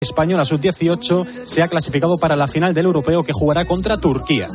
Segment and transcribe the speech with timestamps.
[0.00, 4.48] española sub-18 se ha clasificado para la final del europeo que jugará contra Turquía.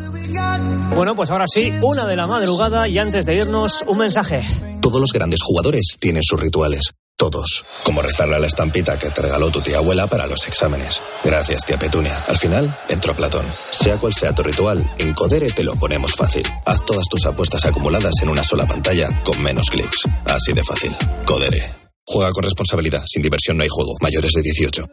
[0.96, 4.42] Bueno, pues ahora sí, una de la madrugada y antes de irnos, un mensaje.
[4.82, 6.92] Todos los grandes jugadores tienen sus rituales.
[7.17, 7.66] Todos.
[7.83, 11.02] Como rezarle a la estampita que te regaló tu tía abuela para los exámenes.
[11.23, 12.18] Gracias, tía Petunia.
[12.28, 13.46] Al final, entró Platón.
[13.70, 16.44] Sea cual sea tu ritual, en Codere te lo ponemos fácil.
[16.66, 20.04] Haz todas tus apuestas acumuladas en una sola pantalla con menos clics.
[20.25, 20.96] Así de fácil.
[21.25, 21.73] Codere.
[22.05, 23.04] Juega con responsabilidad.
[23.05, 23.94] Sin diversión no hay juego.
[24.02, 24.86] Mayores de 18.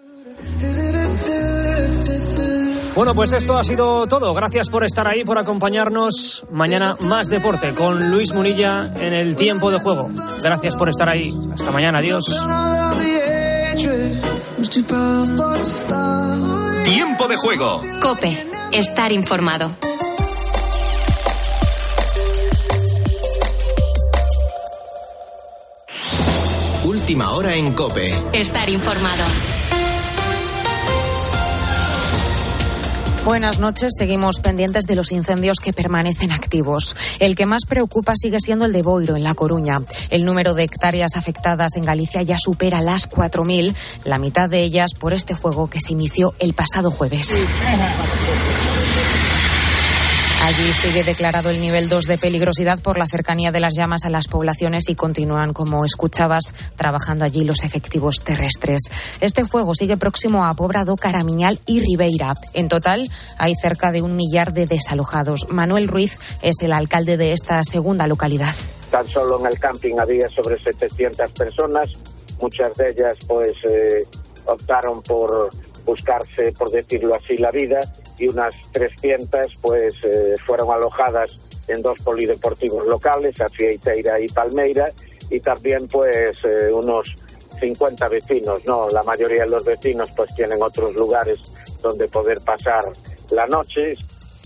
[2.94, 4.34] Bueno, pues esto ha sido todo.
[4.34, 6.44] Gracias por estar ahí, por acompañarnos.
[6.50, 10.10] Mañana más deporte con Luis Munilla en el tiempo de juego.
[10.42, 11.34] Gracias por estar ahí.
[11.54, 11.98] Hasta mañana.
[11.98, 12.26] Adiós.
[16.84, 17.80] Tiempo de juego.
[18.02, 18.36] Cope.
[18.72, 19.70] Estar informado.
[26.84, 28.12] Última hora en Cope.
[28.32, 29.59] Estar informado.
[33.30, 33.92] Buenas noches.
[33.96, 36.96] Seguimos pendientes de los incendios que permanecen activos.
[37.20, 39.80] El que más preocupa sigue siendo el de Boiro, en La Coruña.
[40.10, 43.72] El número de hectáreas afectadas en Galicia ya supera las 4.000,
[44.02, 47.36] la mitad de ellas por este fuego que se inició el pasado jueves.
[50.50, 54.10] Allí sigue declarado el nivel 2 de peligrosidad por la cercanía de las llamas a
[54.10, 58.90] las poblaciones y continúan, como escuchabas, trabajando allí los efectivos terrestres.
[59.20, 62.34] Este fuego sigue próximo a Pobrado, Caramiñal y Ribeira.
[62.52, 65.46] En total hay cerca de un millar de desalojados.
[65.50, 68.54] Manuel Ruiz es el alcalde de esta segunda localidad.
[68.90, 71.90] Tan solo en el camping había sobre 700 personas,
[72.40, 74.04] muchas de ellas pues eh,
[74.46, 75.50] optaron por
[75.86, 77.80] buscarse, por decirlo así, la vida
[78.20, 84.90] y unas 300 pues eh, fueron alojadas en dos polideportivos locales, Afieiteira y Palmeira,
[85.30, 87.14] y también pues eh, unos
[87.60, 88.88] 50 vecinos, ¿no?
[88.90, 92.84] La mayoría de los vecinos pues tienen otros lugares donde poder pasar
[93.30, 93.96] la noche.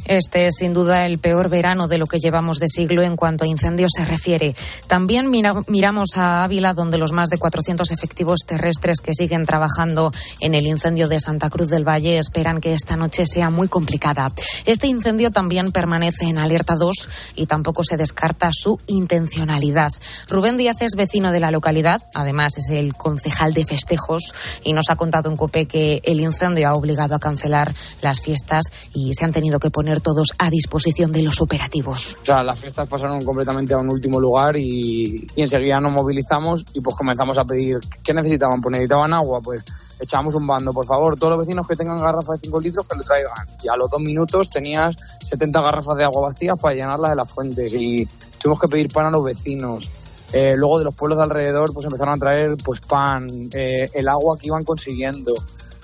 [0.07, 3.45] Este es sin duda el peor verano de lo que llevamos de siglo en cuanto
[3.45, 4.55] a incendios se refiere.
[4.87, 10.13] También mira, miramos a Ávila, donde los más de 400 efectivos terrestres que siguen trabajando
[10.41, 14.33] en el incendio de Santa Cruz del Valle esperan que esta noche sea muy complicada.
[14.67, 19.91] Este incendio también permanece en alerta 2 y tampoco se descarta su intencionalidad.
[20.29, 24.91] Rubén Díaz es vecino de la localidad, además es el concejal de festejos y nos
[24.91, 29.25] ha contado en COPE que el incendio ha obligado a cancelar las fiestas y se
[29.25, 32.17] han tenido que poner todos a disposición de los operativos.
[32.23, 36.65] O sea, las fiestas pasaron completamente a un último lugar y, y enseguida nos movilizamos
[36.73, 38.61] y pues comenzamos a pedir qué necesitaban.
[38.61, 39.65] Pues necesitaban agua, pues
[40.01, 42.97] echamos un bando, por favor, todos los vecinos que tengan garrafas de 5 litros que
[42.97, 43.33] lo traigan.
[43.63, 44.95] Y a los dos minutos tenías
[45.25, 48.07] 70 garrafas de agua vacías para llenarlas de las fuentes y
[48.41, 49.91] tuvimos que pedir pan a los vecinos.
[50.33, 54.09] Eh, luego de los pueblos de alrededor pues empezaron a traer pues pan, eh, el
[54.09, 55.35] agua que iban consiguiendo.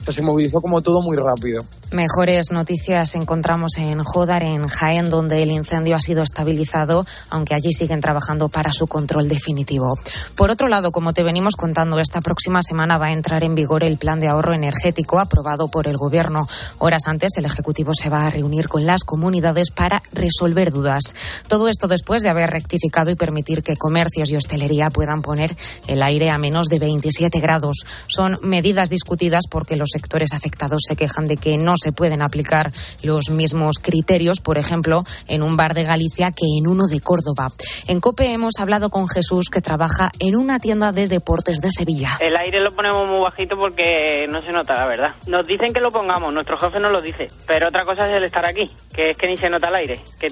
[0.06, 1.60] O se movilizó como todo muy rápido.
[1.92, 7.72] Mejores noticias encontramos en Jodar, en Jaén, donde el incendio ha sido estabilizado, aunque allí
[7.72, 9.98] siguen trabajando para su control definitivo.
[10.36, 13.82] Por otro lado, como te venimos contando, esta próxima semana va a entrar en vigor
[13.82, 16.46] el plan de ahorro energético aprobado por el Gobierno.
[16.78, 21.16] Horas antes, el Ejecutivo se va a reunir con las comunidades para resolver dudas.
[21.48, 25.56] Todo esto después de haber rectificado y permitir que comercios y hostelería puedan poner
[25.88, 27.84] el aire a menos de 27 grados.
[28.06, 32.72] Son medidas discutidas porque los sectores afectados se quejan de que no se pueden aplicar
[33.02, 37.48] los mismos criterios, por ejemplo, en un bar de Galicia que en uno de Córdoba.
[37.86, 42.19] En COPE hemos hablado con Jesús, que trabaja en una tienda de deportes de Sevilla.
[42.20, 45.14] El aire lo ponemos muy bajito porque no se nota, la verdad.
[45.26, 48.24] Nos dicen que lo pongamos, nuestro jefe nos lo dice, pero otra cosa es el
[48.24, 50.28] estar aquí, que es que ni se nota el aire, que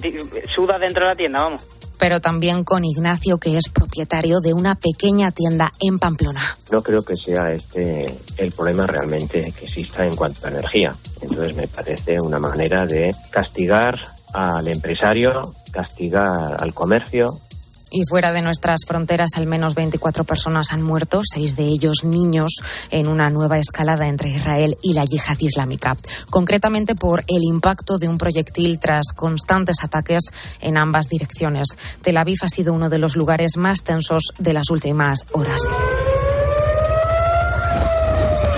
[0.54, 4.74] suda dentro de la tienda, vamos pero también con Ignacio, que es propietario de una
[4.74, 6.42] pequeña tienda en Pamplona.
[6.70, 10.94] No creo que sea este el problema realmente que exista en cuanto a energía.
[11.20, 13.98] Entonces me parece una manera de castigar
[14.32, 17.40] al empresario, castigar al comercio,
[17.90, 22.62] y fuera de nuestras fronteras, al menos 24 personas han muerto, seis de ellos niños,
[22.90, 25.96] en una nueva escalada entre Israel y la yihad islámica.
[26.30, 31.68] Concretamente por el impacto de un proyectil tras constantes ataques en ambas direcciones.
[32.02, 35.62] Tel Aviv ha sido uno de los lugares más tensos de las últimas horas.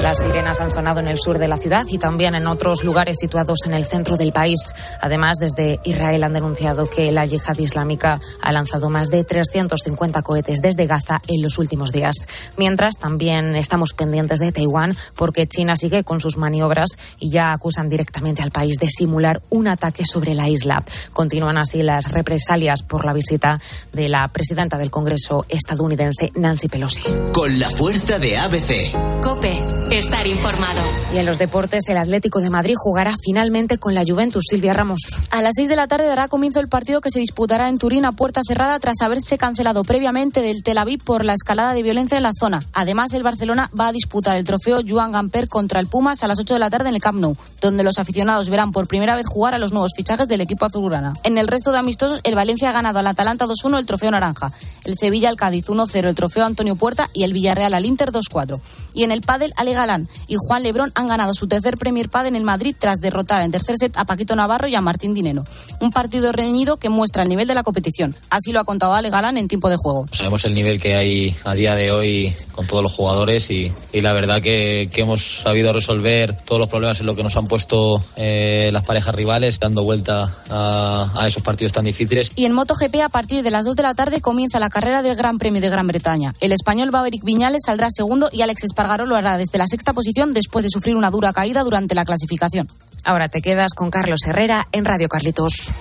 [0.02, 3.18] Las sirenas han sonado en el sur de la ciudad y también en otros lugares
[3.20, 4.74] situados en el centro del país.
[5.00, 10.62] Además, desde Israel han denunciado que la yihad islámica ha lanzado más de 350 cohetes
[10.62, 12.26] desde Gaza en los últimos días.
[12.56, 17.90] Mientras, también estamos pendientes de Taiwán porque China sigue con sus maniobras y ya acusan
[17.90, 20.82] directamente al país de simular un ataque sobre la isla.
[21.12, 23.60] Continúan así las represalias por la visita
[23.92, 27.02] de la presidenta del Congreso estadounidense, Nancy Pelosi.
[27.32, 29.20] Con la fuerza de ABC.
[29.22, 29.58] Cope.
[29.90, 30.80] Estar informado.
[31.12, 34.44] Y en los deportes, el Atlético de Madrid jugará finalmente con la Juventus.
[34.48, 35.00] Silvia Ramos.
[35.32, 38.04] A las 6 de la tarde dará comienzo el partido que se disputará en Turín
[38.04, 42.16] a puerta cerrada tras haberse cancelado previamente del Tel Aviv por la escalada de violencia
[42.16, 42.62] en la zona.
[42.72, 46.38] Además, el Barcelona va a disputar el trofeo Joan Gamper contra el Pumas a las
[46.38, 49.26] 8 de la tarde en el Camp Nou, donde los aficionados verán por primera vez
[49.26, 51.14] jugar a los nuevos fichajes del equipo azulgrana.
[51.24, 54.52] En el resto de amistosos, el Valencia ha ganado al Atalanta 2-1 el trofeo naranja,
[54.84, 58.60] el Sevilla al Cádiz 1-0 el trofeo Antonio Puerta y el Villarreal al Inter 2-4.
[58.94, 62.26] Y en el pádel, Ale Galán y Juan Lebrón han ganado su tercer Premier Pad
[62.26, 65.42] en el Madrid tras derrotar en tercer set a Paquito Navarro y a Martín Dineno.
[65.80, 68.14] Un partido reñido que muestra el nivel de la competición.
[68.28, 70.04] Así lo ha contado Ale Galán en tiempo de juego.
[70.12, 74.00] Sabemos el nivel que hay a día de hoy con todos los jugadores y, y
[74.02, 77.46] la verdad que, que, hemos sabido resolver todos los problemas en lo que nos han
[77.46, 82.32] puesto eh, las parejas rivales, dando vuelta a, a, esos partidos tan difíciles.
[82.36, 85.16] Y en MotoGP a partir de las 2 de la tarde comienza la carrera del
[85.16, 86.34] Gran Premio de Gran Bretaña.
[86.40, 90.32] El español Maverick Viñales saldrá segundo y Alex Espargaró lo hará desde la sexta posición
[90.32, 92.68] después de sufrir una dura caída durante la clasificación.
[93.04, 95.72] Ahora te quedas con Carlos Herrera en Radio Carlitos.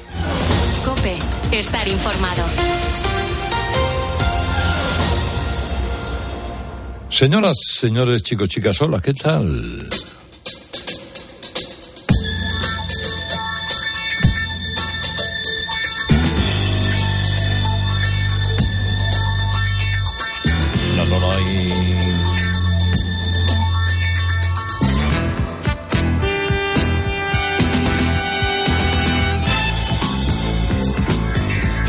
[0.85, 1.17] Cope,
[1.51, 2.43] estar informado.
[7.09, 9.89] Señoras, señores, chicos, chicas, hola, ¿qué tal?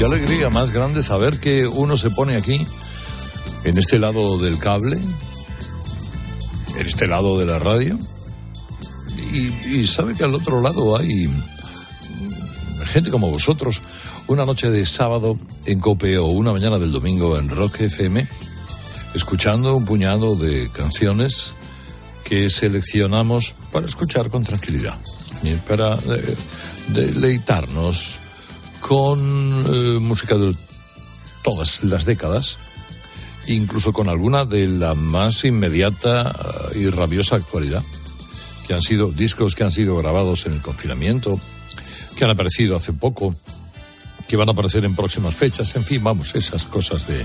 [0.01, 2.67] Qué alegría más grande saber que uno se pone aquí,
[3.65, 7.99] en este lado del cable, en este lado de la radio,
[9.31, 11.29] y, y sabe que al otro lado hay
[12.85, 13.83] gente como vosotros,
[14.27, 18.27] una noche de sábado en Cope o una mañana del domingo en Rock FM,
[19.15, 21.51] escuchando un puñado de canciones
[22.25, 24.97] que seleccionamos para escuchar con tranquilidad,
[25.69, 25.99] para
[26.89, 28.20] deleitarnos
[28.81, 30.55] con eh, música de
[31.43, 32.59] todas las décadas,
[33.47, 36.35] incluso con alguna de la más inmediata
[36.75, 37.83] y rabiosa actualidad,
[38.67, 41.39] que han sido discos que han sido grabados en el confinamiento,
[42.17, 43.35] que han aparecido hace poco,
[44.29, 47.25] que van a aparecer en próximas fechas, en fin, vamos, esas cosas de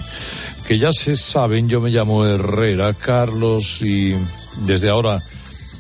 [0.68, 4.16] que ya se saben, yo me llamo Herrera Carlos y
[4.62, 5.20] desde ahora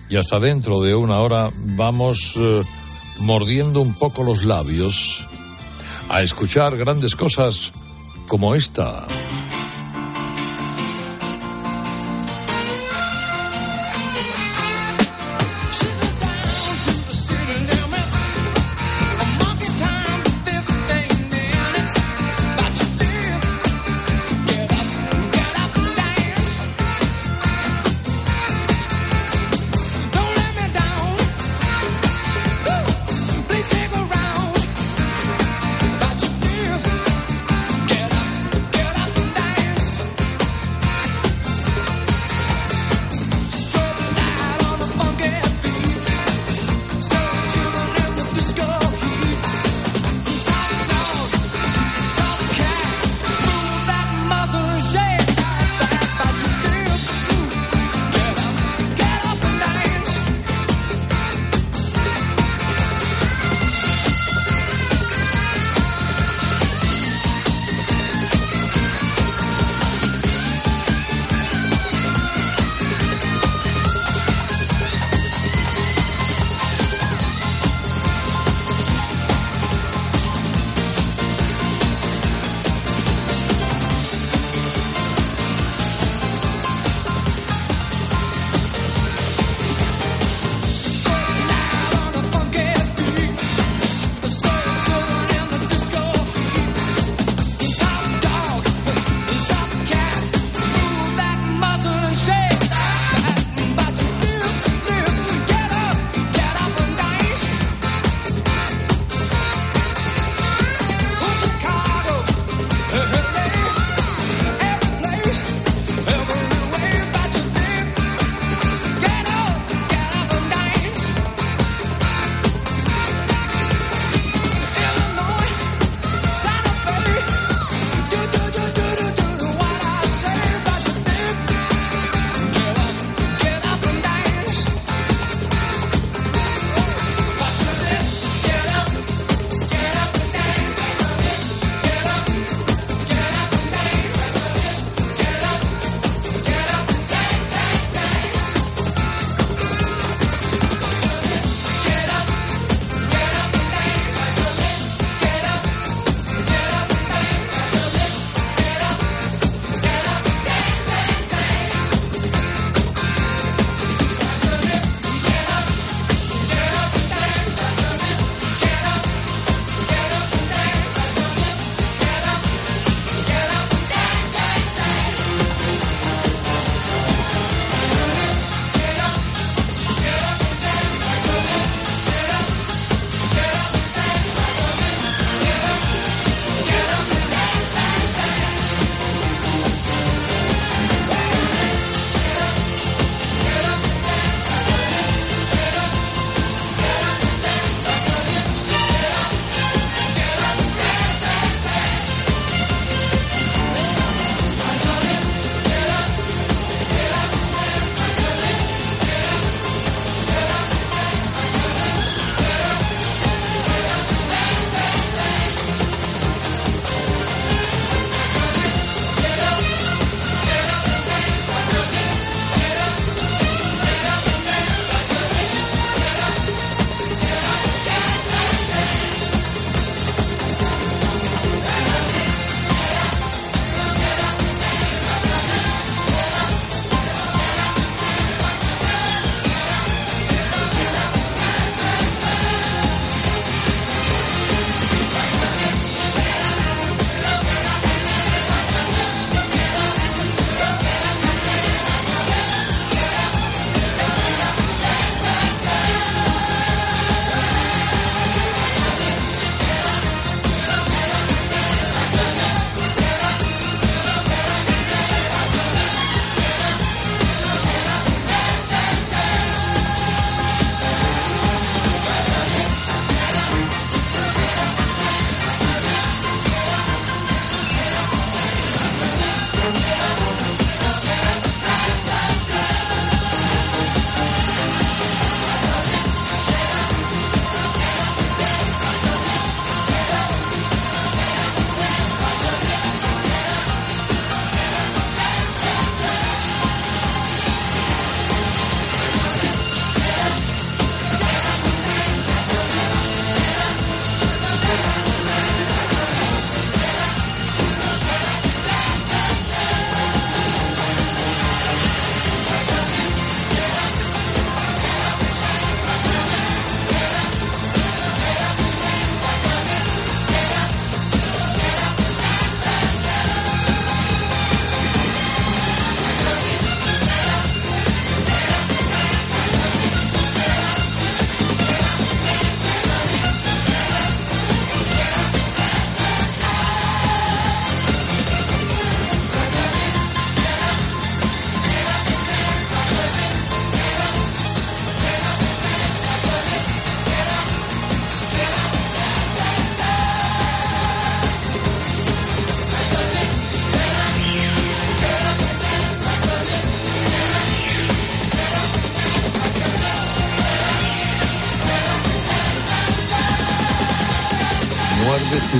[0.09, 2.61] y hasta dentro de una hora vamos eh,
[3.21, 5.25] mordiendo un poco los labios
[6.09, 7.71] a escuchar grandes cosas
[8.27, 9.05] como esta.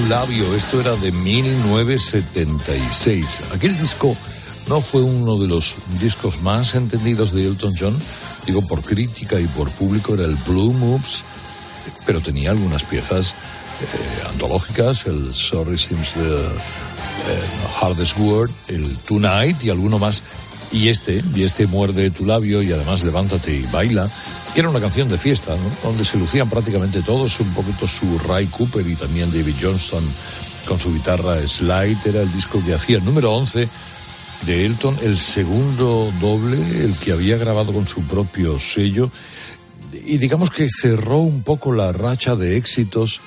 [0.10, 0.54] Labio.
[0.56, 3.26] Esto era de 1976.
[3.54, 4.18] Aquel disco
[4.68, 7.98] no fue uno de los discos más entendidos de Elton John.
[8.46, 11.24] Digo, por crítica y por público era el Blue Moves,
[12.06, 13.34] pero tenía algunas piezas
[13.82, 16.40] eh, antológicas, el Sorry Seems the eh,
[17.82, 20.22] Hardest Word, el Tonight y alguno más.
[20.72, 24.10] Y este, y este muerde tu labio y además levántate y baila,
[24.54, 28.48] que era una canción de fiesta, donde se lucían prácticamente todos, un poquito su Ray
[28.48, 30.04] Cooper y también David Johnston
[30.68, 33.70] con su guitarra slide, era el disco que hacía número 11
[34.46, 39.12] de Elton, el segundo doble, el que había grabado con su propio sello,
[39.94, 43.22] y digamos que cerró un poco la racha de éxitos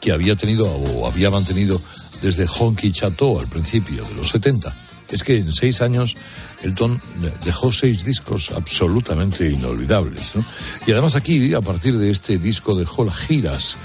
[0.00, 1.80] que había tenido o había mantenido
[2.22, 4.74] desde Honky Chateau al principio de los 70.
[5.10, 6.14] Es que en seis años
[6.62, 7.00] Elton
[7.44, 10.32] dejó seis discos absolutamente inolvidables.
[10.86, 13.76] Y además aquí, a partir de este disco, dejó las giras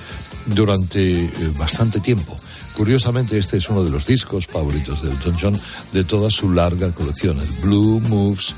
[0.45, 2.37] durante eh, bastante tiempo.
[2.75, 5.61] Curiosamente, este es uno de los discos favoritos de Elton John
[5.91, 8.55] de toda su larga colección, el Blue Moves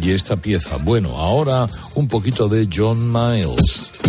[0.00, 0.76] y esta pieza.
[0.76, 4.05] Bueno, ahora un poquito de John Miles.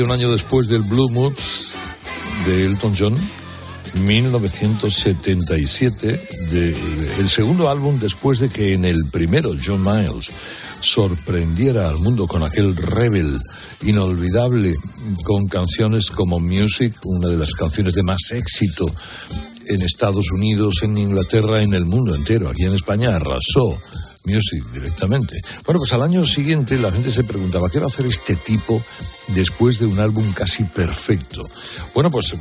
[0.00, 1.68] Un año después del Blue Moods
[2.46, 3.12] de Elton John,
[4.06, 6.74] 1977, de,
[7.18, 10.30] el segundo álbum después de que en el primero John Miles
[10.80, 13.38] sorprendiera al mundo con aquel rebel
[13.82, 14.72] inolvidable
[15.24, 18.86] con canciones como Music, una de las canciones de más éxito
[19.66, 22.48] en Estados Unidos, en Inglaterra, en el mundo entero.
[22.48, 23.78] Aquí en España arrasó
[24.24, 25.40] Music directamente.
[25.64, 28.82] Bueno, pues al año siguiente la gente se preguntaba, ¿qué va a hacer este tipo
[29.28, 31.42] después de un álbum casi perfecto?
[31.94, 32.34] Bueno, pues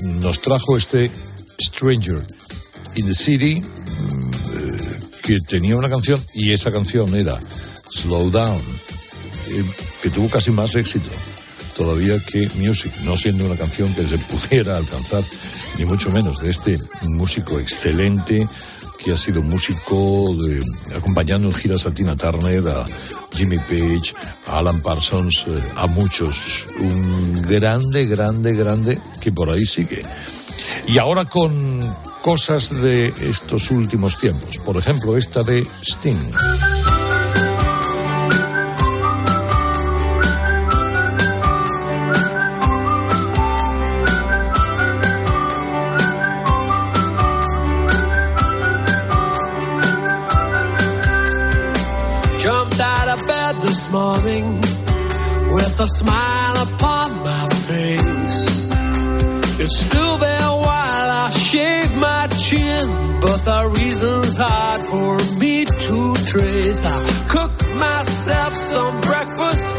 [0.00, 1.10] nos trajo este
[1.60, 2.24] Stranger
[2.96, 4.30] in the City, mm,
[5.22, 7.38] que tenía una canción y esa canción era
[7.92, 8.62] Slow Down,
[9.48, 9.64] eh,
[10.02, 11.10] que tuvo casi más éxito
[11.80, 15.22] todavía que Music, no siendo una canción que se pudiera alcanzar,
[15.78, 18.46] ni mucho menos, de este músico excelente
[19.02, 20.60] que ha sido músico de,
[20.96, 22.84] acompañando en giras a Tina Turner, a
[23.34, 24.14] Jimmy Page,
[24.46, 26.66] a Alan Parsons, eh, a muchos.
[26.78, 30.02] Un grande, grande, grande que por ahí sigue.
[30.86, 31.80] Y ahora con
[32.22, 34.58] cosas de estos últimos tiempos.
[34.58, 36.69] Por ejemplo, esta de Sting.
[55.80, 58.70] A smile upon my face.
[59.62, 62.86] It's still there while I shave my chin,
[63.22, 66.84] but the reason's hard for me to trace.
[66.84, 69.76] I cook myself some breakfast,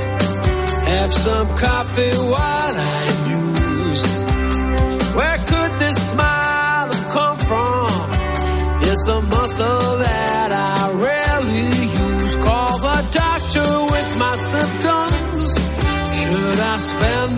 [0.89, 4.07] have some coffee while I muse.
[5.15, 7.89] Where could this smile have come from?
[8.89, 10.50] It's a muscle that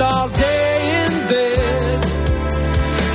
[0.04, 2.02] all day in bed?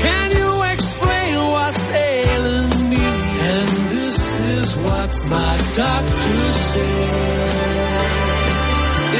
[0.04, 3.06] Can you explain what's ailing me?
[3.52, 4.18] And this
[4.56, 8.08] is what my doctor said.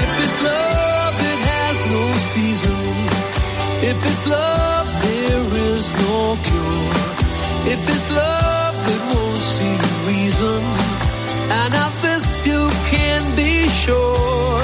[0.01, 2.85] If it's love, it has no season.
[3.91, 6.17] If it's love, there is no
[6.49, 7.09] cure.
[7.75, 9.77] If it's love, it won't see
[10.11, 10.63] reason.
[11.61, 14.61] And of this you can be sure.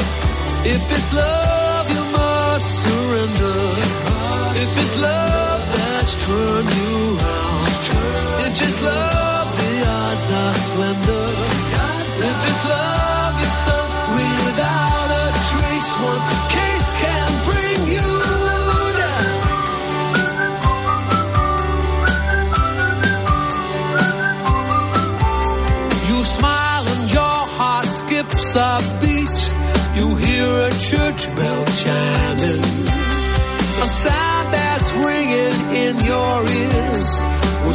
[0.73, 1.44] If it's love,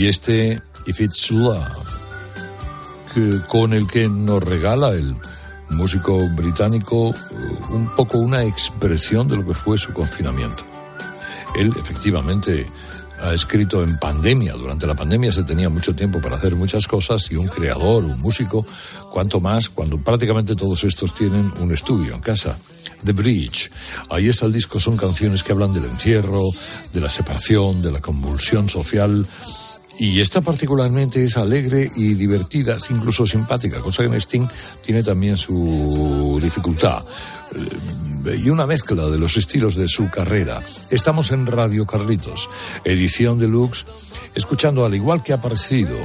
[0.00, 1.60] Y este If It's Love,
[3.12, 5.14] que, con el que nos regala el
[5.68, 10.64] músico británico eh, un poco una expresión de lo que fue su confinamiento.
[11.54, 12.66] Él efectivamente
[13.20, 14.54] ha escrito en pandemia.
[14.54, 18.18] Durante la pandemia se tenía mucho tiempo para hacer muchas cosas y un creador, un
[18.20, 18.64] músico,
[19.12, 22.56] cuanto más cuando prácticamente todos estos tienen un estudio en casa.
[23.04, 23.70] The Bridge.
[24.08, 26.44] Ahí está el disco, son canciones que hablan del encierro,
[26.94, 29.26] de la separación, de la convulsión social.
[30.00, 34.48] Y esta particularmente es alegre y divertida, incluso simpática, cosa que Sting
[34.82, 37.04] tiene también su dificultad.
[37.54, 40.62] Eh, y una mezcla de los estilos de su carrera.
[40.90, 42.48] Estamos en Radio Carlitos,
[42.82, 43.84] edición deluxe,
[44.34, 45.98] escuchando al igual que ha aparecido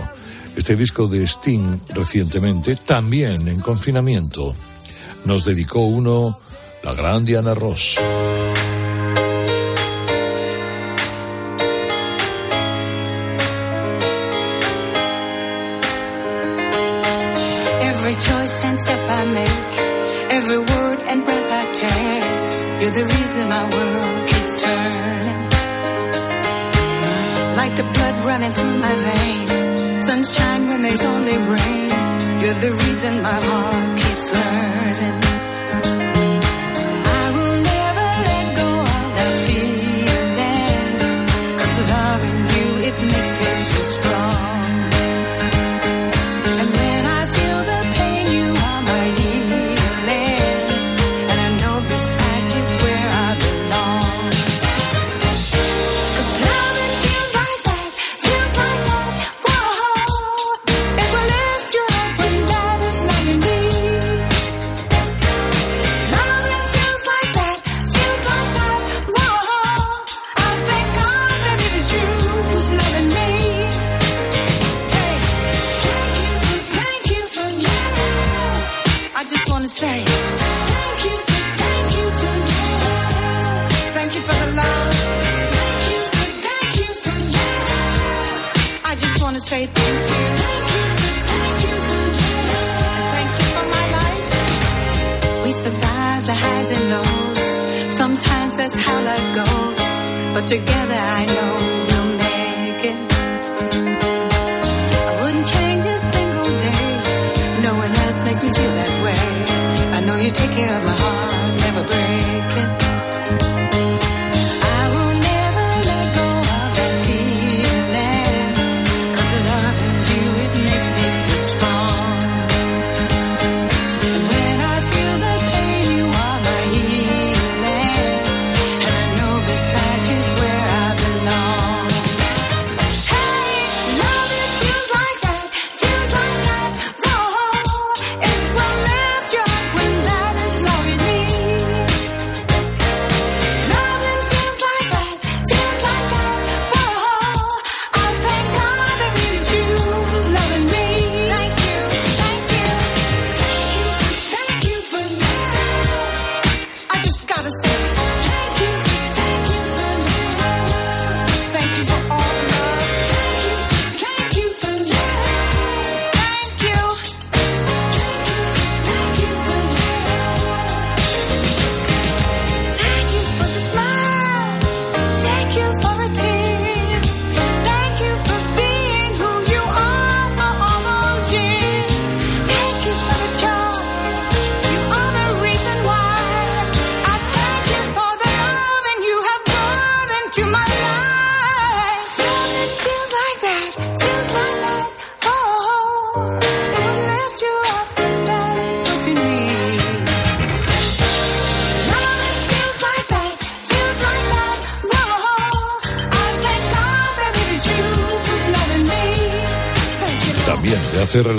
[0.57, 4.53] este disco de Sting recientemente, también en confinamiento.
[5.23, 6.37] Nos dedicó uno
[6.83, 7.95] la gran Diana Ross.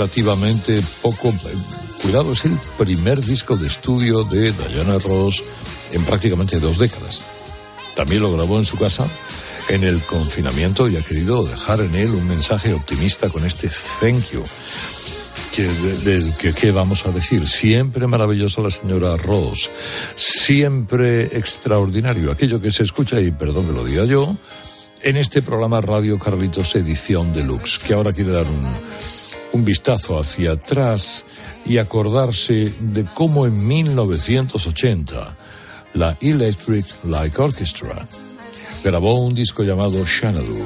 [0.07, 1.33] relativamente poco.
[2.01, 5.43] Cuidado, es el primer disco de estudio de Diana Ross
[5.91, 7.23] en prácticamente dos décadas.
[7.93, 9.05] También lo grabó en su casa
[9.67, 14.31] en el confinamiento y ha querido dejar en él un mensaje optimista con este thank
[14.31, 14.43] you.
[15.51, 19.71] Que, vamos a decir, siempre maravillosa la señora Ross,
[20.15, 24.37] siempre extraordinario, aquello que se escucha, y perdón que lo diga yo,
[25.01, 28.67] en este programa Radio Carlitos Edición Deluxe, que ahora quiere dar un,
[29.57, 31.25] un vistazo hacia atrás
[31.65, 35.35] y acordarse de cómo en 1980
[35.95, 38.07] la Electric Light Orchestra
[38.83, 40.63] grabó un disco llamado Xanadu.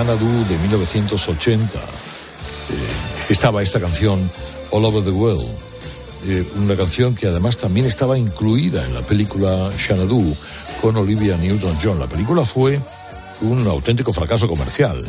[0.00, 1.82] Xanadu de 1980 eh,
[3.28, 4.18] estaba esta canción
[4.70, 5.46] All Over the World,
[6.26, 10.34] eh, una canción que además también estaba incluida en la película Xanadu
[10.80, 12.00] con Olivia Newton-John.
[12.00, 12.80] La película fue
[13.42, 15.04] un auténtico fracaso comercial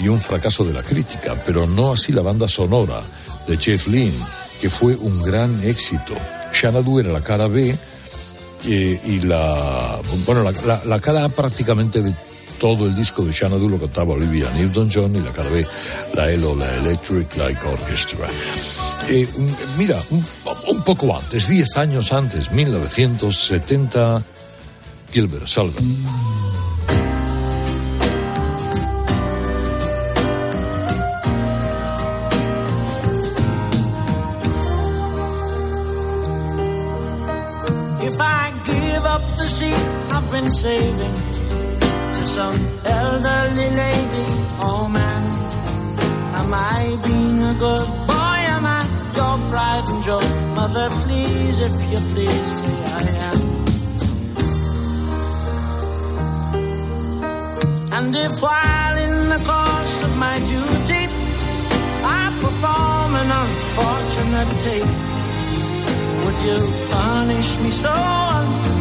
[0.00, 3.02] y un fracaso de la crítica, pero no así la banda sonora
[3.46, 4.18] de Jeff Lynne,
[4.60, 6.14] que fue un gran éxito.
[6.52, 7.72] Xanadu era la cara B
[8.66, 12.12] eh, y la bueno la, la- la cara prácticamente de
[12.64, 15.66] todo el disco de Xanadu lo cantaba Olivia Newton-John y la cara B
[16.14, 18.26] la ELO, la Electric Light Orchestra.
[19.06, 19.28] Eh,
[19.76, 24.22] mira, un, poco antes, 10 años antes, 1970,
[25.12, 25.84] Gilbert Sullivan.
[38.00, 39.76] If I give up the seat
[40.10, 41.33] I've been saving
[42.26, 42.56] some
[42.86, 44.26] elderly lady,
[44.58, 45.22] oh man,
[46.40, 48.40] am I being a good boy?
[48.54, 48.80] Am I
[49.14, 50.26] your pride and joy?
[50.54, 53.40] Mother, please, if you please, say I am.
[57.96, 61.04] And if while in the course of my duty
[62.04, 64.92] I perform an unfortunate tape,
[66.24, 66.58] would you
[66.90, 67.92] punish me so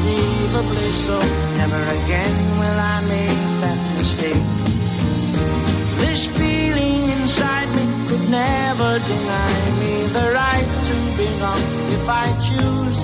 [0.04, 1.20] unbelievably so?
[1.58, 4.44] Never again will I make that mistake.
[6.04, 11.64] This feeling inside me could never deny me the right to belong
[11.98, 13.00] if I choose.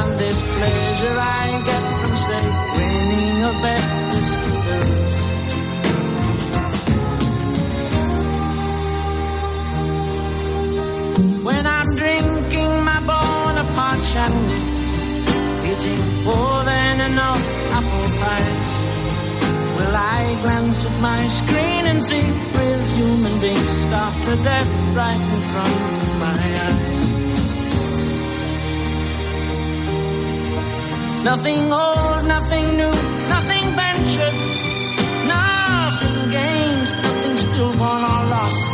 [0.00, 2.44] And this pleasure I get from, say,
[2.76, 3.84] winning a bet
[4.20, 5.20] is to lose.
[11.44, 14.41] When I'm drinking my Bonaparte shandy,
[15.82, 17.42] eating more than enough
[17.78, 18.72] apple pies,
[19.76, 22.22] will I glance at my screen and see
[22.58, 27.02] real human beings starved to death right in front of my eyes?
[31.24, 32.94] Nothing old, nothing new,
[33.34, 34.36] nothing ventured,
[35.34, 38.72] nothing gained, nothing still stillborn or lost.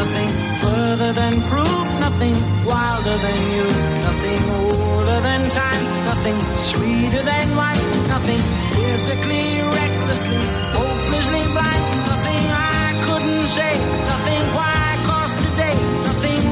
[0.00, 0.30] Nothing
[0.64, 3.66] further than proof, nothing wilder than you,
[4.08, 5.91] nothing older than time,
[6.22, 8.38] nothing sweeter than wine, nothing
[8.78, 10.38] physically, recklessly,
[10.70, 13.72] hopelessly blind, nothing I couldn't say,
[14.06, 15.74] nothing why, cause today,
[16.06, 16.51] nothing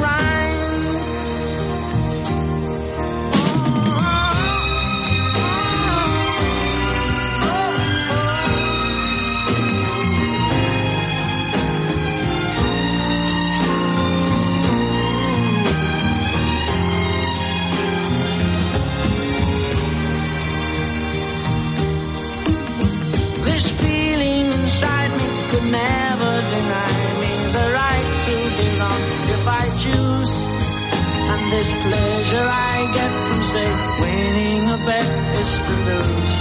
[31.50, 33.68] this pleasure I get from, say,
[34.00, 35.08] winning a bet
[35.40, 36.36] is to lose.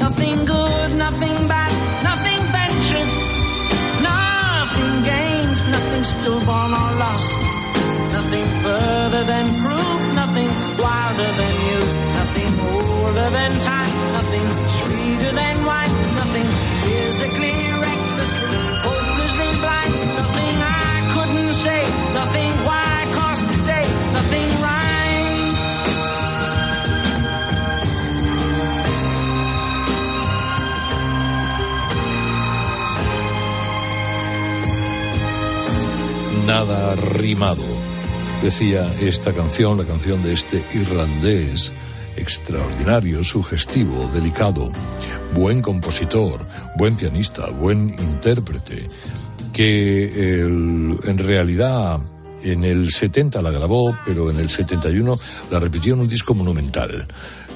[0.00, 1.72] Nothing good, nothing bad,
[2.08, 3.12] nothing ventured,
[4.10, 7.38] nothing gained, nothing stillborn or lost.
[8.16, 11.80] Nothing further than proof, nothing wilder than you,
[12.20, 16.48] nothing older than time, nothing sweeter than wine, nothing
[16.80, 17.56] physically,
[36.46, 37.64] Nada rimado,
[38.40, 41.72] decía esta canción, la canción de este irlandés
[42.16, 44.70] extraordinario, sugestivo, delicado,
[45.34, 46.40] buen compositor,
[46.76, 48.88] buen pianista, buen intérprete,
[49.52, 51.98] que el- en realidad
[52.42, 55.16] en el 70 la grabó, pero en el 71
[55.50, 57.06] la repitió en un disco monumental.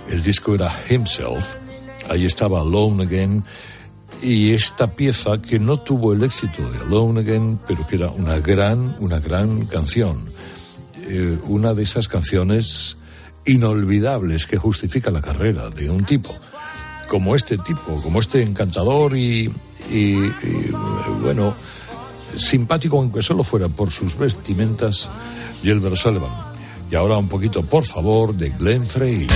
[0.09, 1.55] El disco era Himself,
[2.09, 3.45] ahí estaba Alone Again,
[4.23, 8.39] y esta pieza que no tuvo el éxito de Alone Again, pero que era una
[8.39, 10.33] gran, una gran canción.
[11.07, 12.97] Eh, una de esas canciones
[13.47, 16.35] inolvidables que justifica la carrera de un tipo
[17.11, 19.51] como este tipo, como este encantador y,
[19.91, 20.31] y-
[21.21, 21.53] bueno,
[22.37, 25.11] simpático aunque solo fuera por sus vestimentas,
[25.61, 26.31] Gilbert Sullivan.
[26.89, 29.27] Y ahora un poquito, por favor, de Glenn Frey.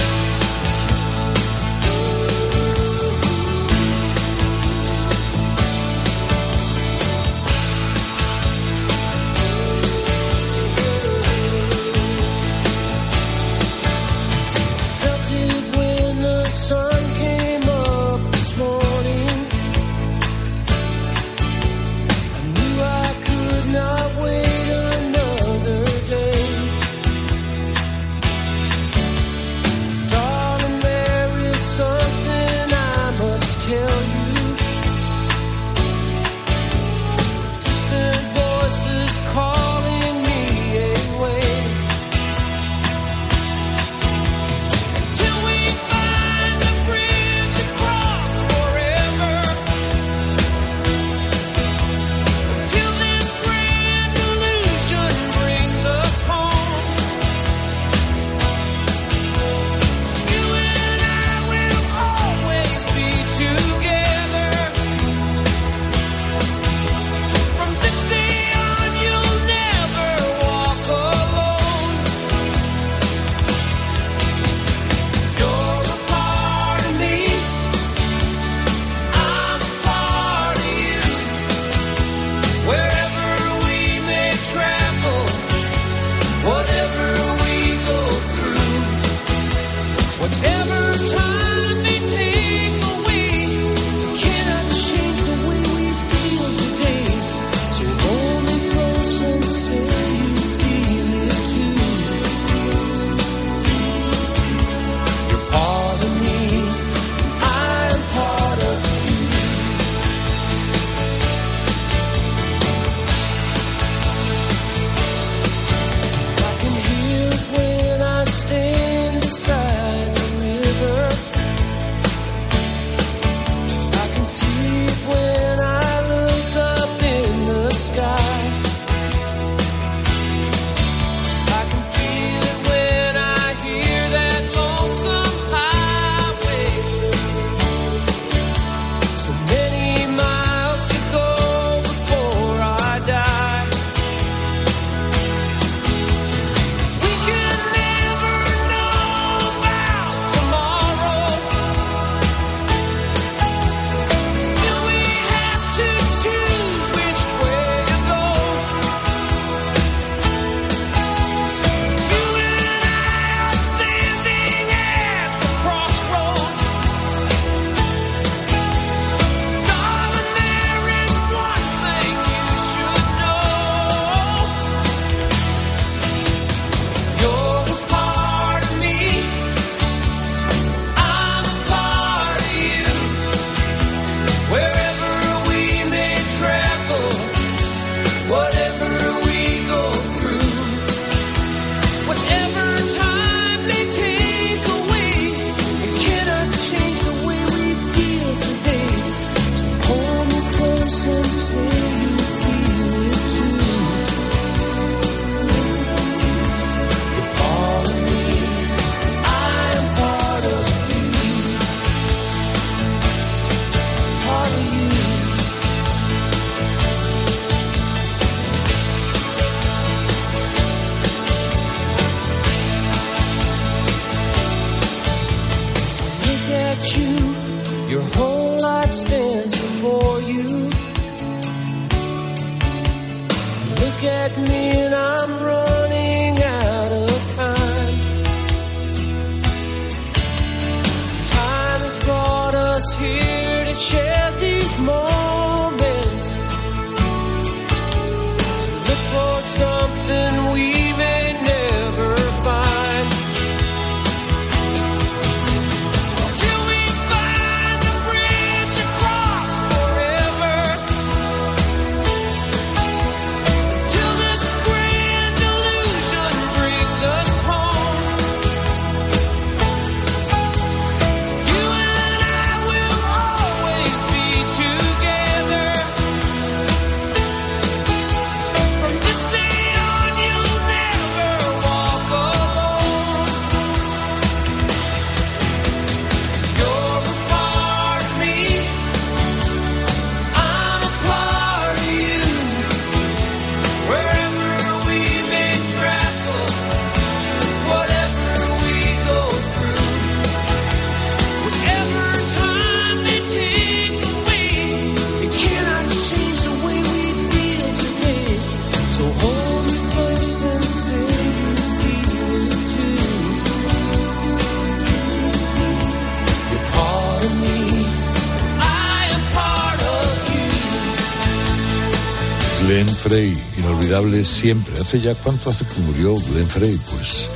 [323.04, 324.80] Frey, inolvidable siempre.
[324.80, 326.80] ¿Hace ya cuánto hace que murió Glenn Frey?
[326.90, 327.28] Pues,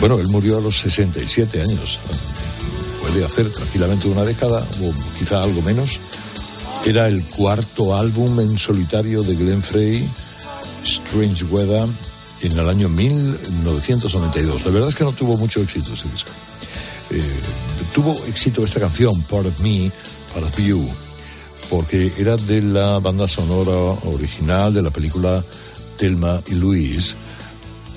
[0.00, 1.98] bueno, él murió a los 67 años.
[3.00, 5.98] Puede hacer tranquilamente una década o quizá algo menos.
[6.84, 10.06] Era el cuarto álbum en solitario de Glenn Frey,
[10.84, 11.88] Strange Weather,
[12.42, 14.62] en el año 1992.
[14.62, 16.32] La verdad es que no tuvo mucho éxito ese disco.
[17.12, 17.22] Eh,
[17.94, 19.90] tuvo éxito esta canción, Part of Me,
[20.34, 20.86] Part of You,
[21.70, 23.72] porque era de la banda sonora
[24.04, 25.42] original de la película
[25.96, 27.14] Telma y Luis,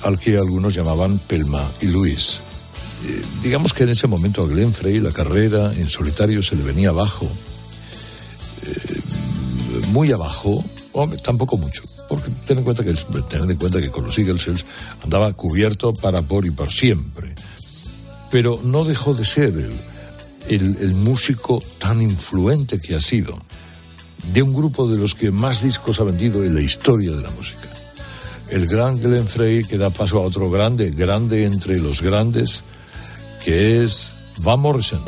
[0.02, 2.38] al que algunos llamaban Pelma y Luis.
[3.06, 6.62] Eh, digamos que en ese momento a Glenn Frey la carrera en solitario se le
[6.62, 7.26] venía abajo,
[8.66, 9.00] eh,
[9.92, 12.94] muy abajo, hombre, tampoco mucho, porque ten en cuenta que
[13.28, 14.64] tened en cuenta que con los Eagles
[15.02, 17.34] andaba cubierto para por y por siempre,
[18.30, 19.72] pero no dejó de ser el,
[20.48, 23.38] el, el músico tan influente que ha sido
[24.32, 27.30] de un grupo de los que más discos ha vendido en la historia de la
[27.30, 27.68] música.
[28.48, 32.62] El gran Glenn Frey que da paso a otro grande, grande entre los grandes,
[33.44, 35.02] que es Van Morrison.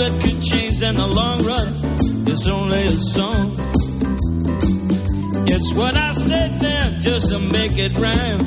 [0.00, 1.68] That could change in the long run.
[2.24, 3.52] It's only a song.
[5.44, 8.40] It's what I said then, just to make it rhyme.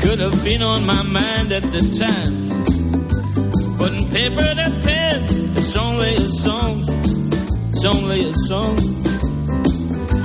[0.00, 2.32] Could have been on my mind at the time.
[3.76, 5.18] Putting paper to pen,
[5.60, 6.84] it's only a song.
[7.68, 8.74] It's only a song.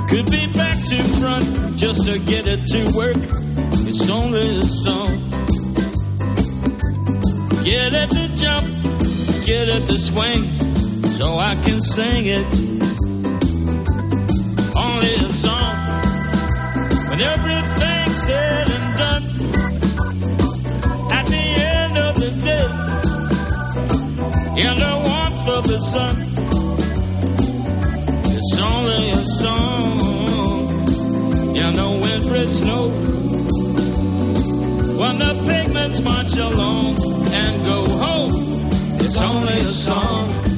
[0.08, 1.44] Could be back to front
[1.76, 3.20] just to get it to work.
[3.84, 5.12] It's only a song.
[7.68, 8.66] Get it to jump,
[9.44, 10.69] get it to swing,
[11.20, 12.46] so I can sing it.
[14.86, 15.76] Only a song.
[17.08, 19.24] When everything's said and done,
[21.18, 21.46] at the
[21.76, 22.68] end of the day,
[24.64, 26.14] in the warmth of the sun,
[28.36, 29.90] it's only a song.
[31.62, 32.84] In the wintry snow,
[35.00, 36.96] when the pigments march along
[37.42, 38.32] and go home,
[39.02, 40.49] it's only a song.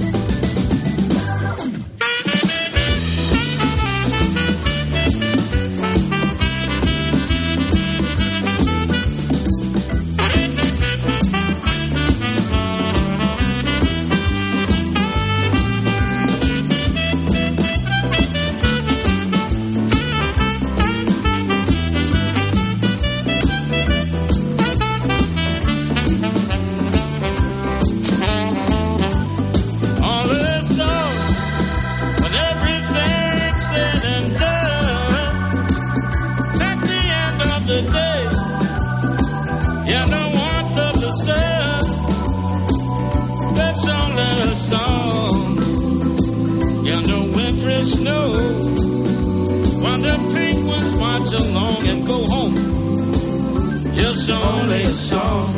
[54.12, 55.48] It's only a song.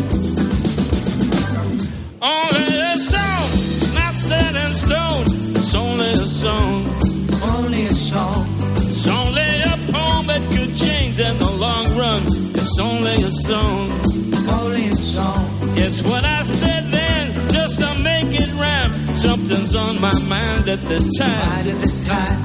[2.23, 3.47] Only a song.
[3.75, 5.25] It's not set in stone.
[5.59, 6.87] It's only a song.
[7.27, 8.47] It's only a song.
[8.87, 12.23] It's only a poem that could change in the long run.
[12.55, 13.91] It's only a song.
[14.31, 15.45] It's only a song.
[15.77, 18.93] It's what I said then, just to make it rhyme.
[19.17, 21.67] Something's on my mind at the time.
[21.73, 22.41] at the time.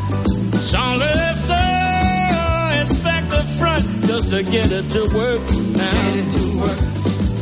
[0.57, 1.78] It's only a song.
[3.39, 5.41] It's front, just to get it to work
[5.79, 6.03] now.
[6.03, 6.79] Get it to work.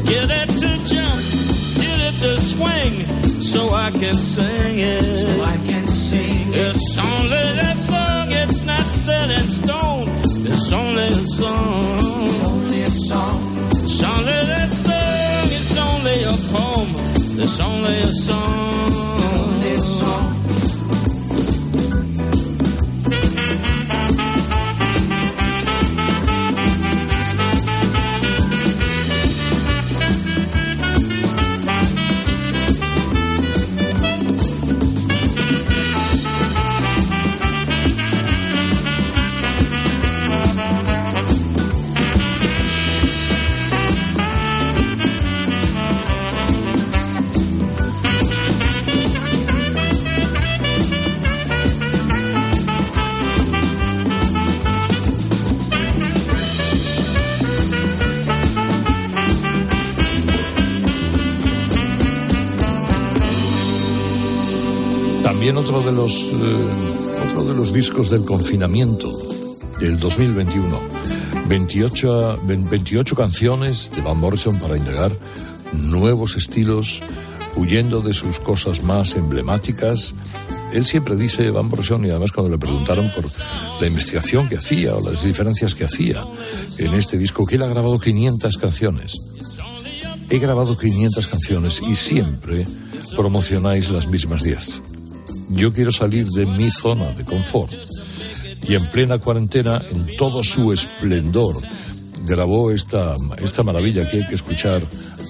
[0.05, 1.47] Get it to jump
[1.87, 2.93] get it to swing
[3.41, 5.01] so I can sing it.
[5.01, 6.75] So I can sing it.
[6.75, 10.07] It's only that song, it's not set in stone.
[10.51, 12.25] It's only a song.
[12.25, 13.39] It's only a song.
[13.83, 16.89] It's only that song, it's only a poem.
[17.39, 18.87] It's only a song.
[19.17, 20.36] It's only a song.
[65.69, 69.11] Otro de los eh, otro de los discos del confinamiento
[69.79, 70.79] del 2021.
[71.49, 75.11] 28, 28 canciones de Van Morrison para integrar
[75.73, 77.01] nuevos estilos,
[77.57, 80.13] huyendo de sus cosas más emblemáticas.
[80.71, 83.25] Él siempre dice, Van Morrison, y además cuando le preguntaron por
[83.81, 86.23] la investigación que hacía o las diferencias que hacía
[86.77, 89.17] en este disco, que él ha grabado 500 canciones.
[90.29, 92.65] He grabado 500 canciones y siempre
[93.15, 94.96] promocionáis las mismas 10.
[95.49, 97.71] Yo quiero salir de mi zona de confort.
[98.67, 101.55] Y en plena cuarentena, en todo su esplendor,
[102.25, 104.81] grabó esta, esta maravilla que hay que escuchar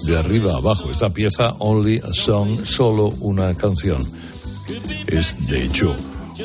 [0.06, 0.90] de arriba a abajo.
[0.90, 4.04] Esta pieza, Only a Song, solo una canción.
[5.06, 5.94] Es, de hecho,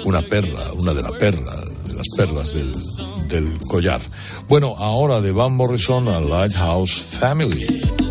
[0.05, 2.73] una perla, una de las perlas, de las perlas del,
[3.27, 4.01] del collar.
[4.47, 8.02] Bueno, ahora de Van Morrison a Lighthouse Family.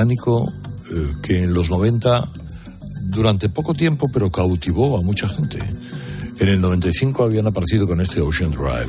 [0.00, 0.50] británico
[0.90, 2.26] eh, que en los 90,
[3.10, 5.58] durante poco tiempo, pero cautivó a mucha gente.
[6.38, 8.88] En el 95 habían aparecido con este Ocean Drive,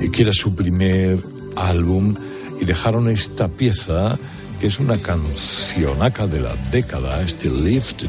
[0.00, 1.18] eh, que era su primer
[1.56, 2.14] álbum,
[2.60, 4.18] y dejaron esta pieza,
[4.60, 8.08] que es una cancionaca de la década, este Lifted,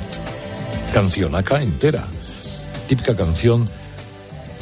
[0.93, 2.05] cancionaca entera,
[2.87, 3.65] típica canción,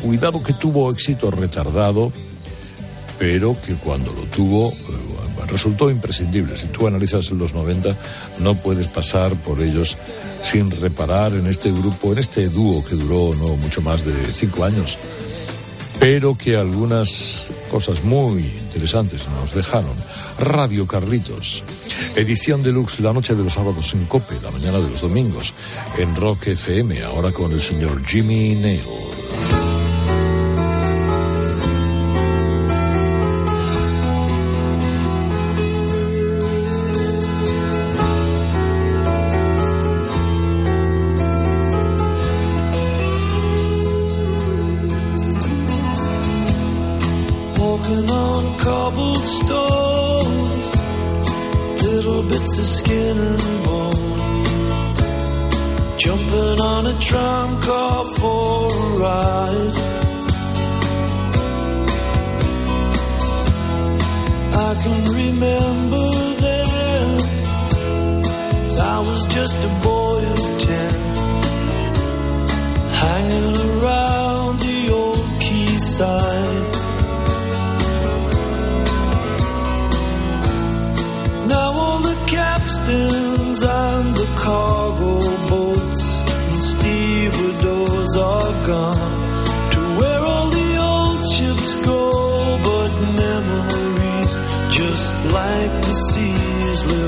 [0.04, 2.12] cuidado que tuvo éxito retardado,
[3.18, 4.70] pero que cuando lo tuvo...
[4.70, 5.15] Eh,
[5.48, 6.58] resultó imprescindible.
[6.58, 7.96] Si tú analizas los 90,
[8.40, 9.98] no puedes pasar por ellos
[10.44, 14.64] sin reparar en este grupo, en este dúo que duró no mucho más de cinco
[14.64, 14.98] años,
[16.00, 19.96] pero que algunas cosas muy interesantes nos dejaron.
[20.40, 21.64] Radio Carlitos,
[22.16, 25.54] edición deluxe la noche de los sábados en Cope, la mañana de los domingos,
[25.98, 28.84] en Rock FM, ahora con el señor Jimmy Nail.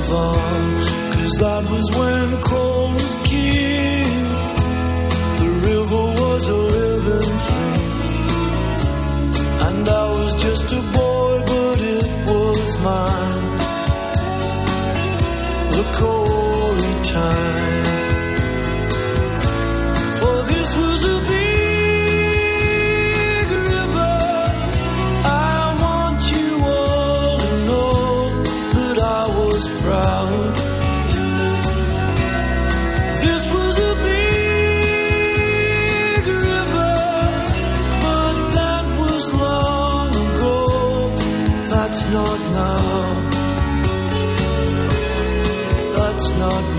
[0.09, 2.41] Cause that was when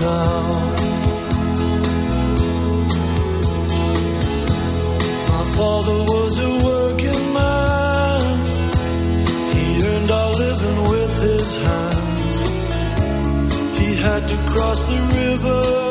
[0.01, 0.79] now.
[5.31, 8.21] My father was a working man.
[9.55, 12.35] He earned our living with his hands.
[13.79, 15.88] He had to cross the river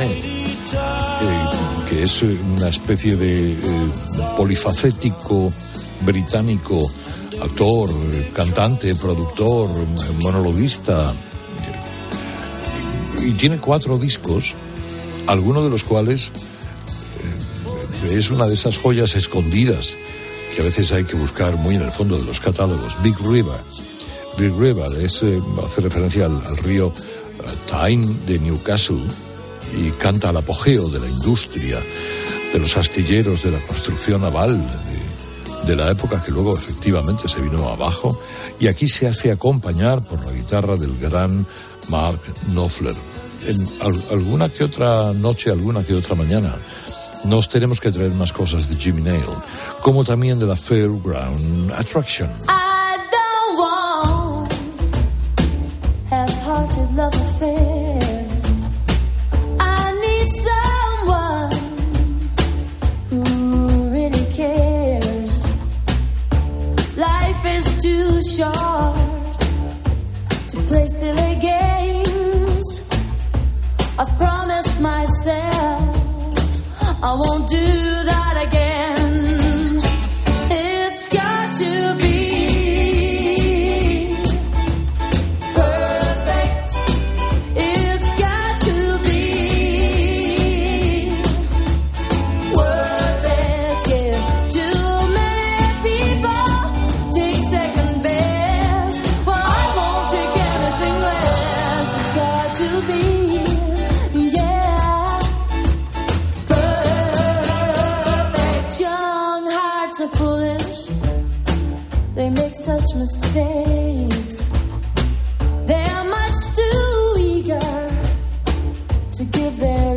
[0.00, 0.22] eh,
[1.88, 3.58] que es una especie de eh,
[4.36, 5.52] polifacético
[6.02, 6.78] británico,
[7.42, 7.90] actor,
[8.34, 9.70] cantante, productor,
[10.20, 11.12] monologuista,
[13.20, 14.54] y tiene cuatro discos,
[15.26, 16.30] algunos de los cuales
[18.04, 19.96] eh, es una de esas joyas escondidas
[20.54, 22.94] que a veces hay que buscar muy en el fondo de los catálogos.
[23.02, 23.60] Big River.
[24.38, 25.20] Big River es,
[25.64, 26.92] hace referencia al, al río
[27.68, 29.02] Tyne de Newcastle
[29.76, 31.78] y canta al apogeo de la industria,
[32.52, 34.58] de los astilleros, de la construcción naval,
[35.66, 38.18] de, la época que luego efectivamente se vino abajo.
[38.60, 41.46] Y aquí se hace acompañar por la guitarra del gran
[41.88, 42.94] Mark Knopfler.
[43.46, 46.54] En al- alguna que otra noche, alguna que otra mañana,
[47.24, 49.22] nos tenemos que traer más cosas de Jimmy Nail,
[49.82, 52.30] como también de la Fairground Attraction.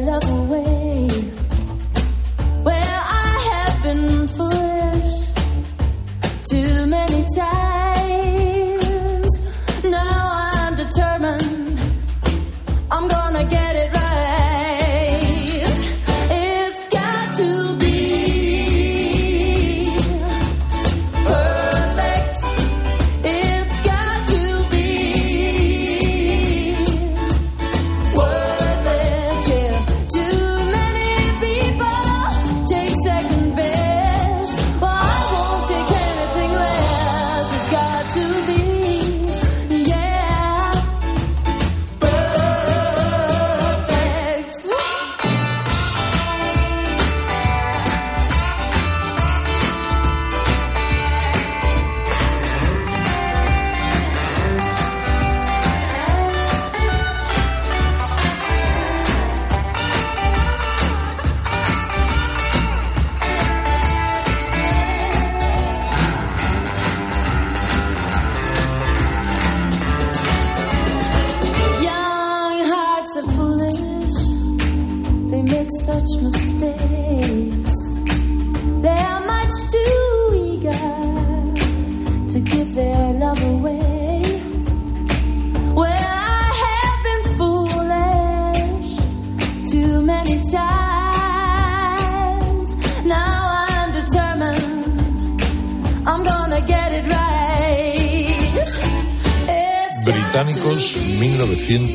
[0.06, 0.91] Love away.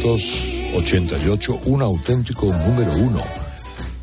[0.06, 3.22] 1988, un auténtico número uno.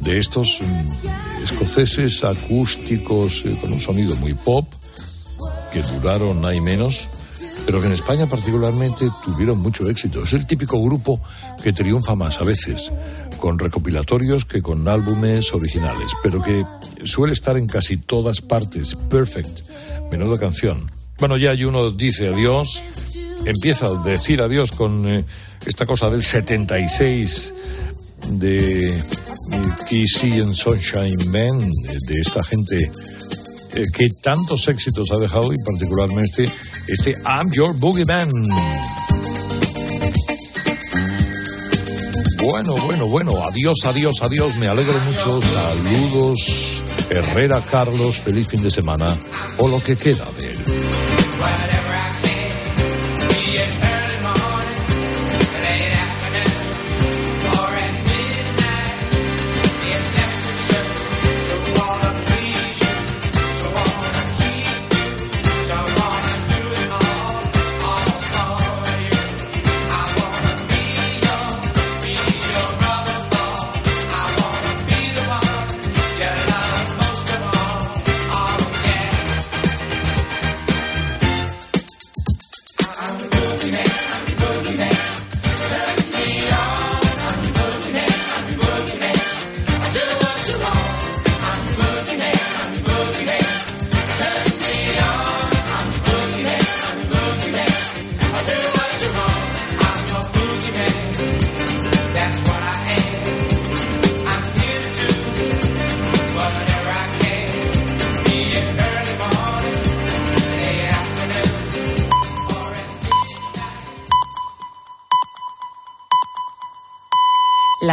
[0.02, 4.68] de estos mm, escoceses acústicos eh, con un sonido muy pop,
[5.72, 7.08] que duraron hay menos,
[7.66, 10.24] pero que en España particularmente tuvieron mucho éxito.
[10.24, 11.22] Es el típico grupo
[11.64, 12.92] que triunfa más a veces
[13.40, 16.66] con recopilatorios que con álbumes originales, pero que
[17.06, 18.96] suele estar en casi todas partes.
[19.10, 19.62] Perfect,
[20.12, 20.92] menuda canción.
[21.20, 22.84] Bueno, ya uno dice adiós,
[23.46, 25.26] empieza a decir adiós con eh,
[25.66, 27.54] esta cosa del 76
[28.32, 28.94] de
[29.90, 31.60] Kissy and Sunshine Man,
[32.08, 32.78] de, esta gente
[33.76, 36.46] eh, que tantos éxitos ha dejado y particularmente
[36.88, 38.30] este I'm Your Boogeyman.
[42.38, 48.70] Bueno, bueno, bueno, adiós, adiós, adiós, me alegro mucho, saludos, Herrera Carlos, feliz fin de
[48.70, 49.08] semana,
[49.58, 50.83] o lo que queda de él.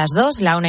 [0.00, 0.68] Las dos, la una